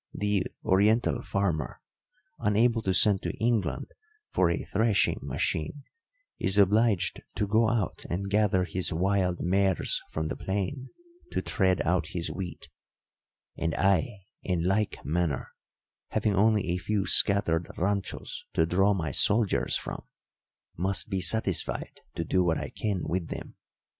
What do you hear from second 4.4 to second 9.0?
a threshing machine, is obliged to go out and gather his